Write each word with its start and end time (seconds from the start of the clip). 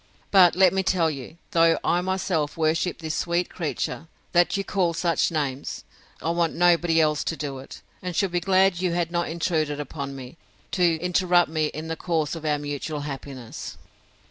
But 0.31 0.55
let 0.55 0.73
me 0.73 0.81
tell 0.81 1.11
you, 1.11 1.37
though 1.51 1.77
I 1.83 2.01
myself 2.01 2.57
worship 2.57 2.97
this 3.01 3.13
sweet 3.13 3.49
creature, 3.51 4.07
that 4.31 4.57
you 4.57 4.63
call 4.63 4.95
such 4.95 5.29
names, 5.29 5.83
I 6.23 6.31
want 6.31 6.55
nobody 6.55 6.99
else 6.99 7.23
to 7.25 7.37
do 7.37 7.59
it; 7.59 7.83
and 8.01 8.15
should 8.15 8.31
be 8.31 8.39
glad 8.39 8.81
you 8.81 8.93
had 8.93 9.11
not 9.11 9.29
intruded 9.29 9.79
upon 9.79 10.15
me, 10.15 10.37
to 10.71 10.95
interrupt 10.95 11.51
me 11.51 11.67
in 11.67 11.87
the 11.87 11.95
course 11.95 12.33
of 12.33 12.45
our 12.45 12.57
mutual 12.57 13.01
happiness. 13.01 13.77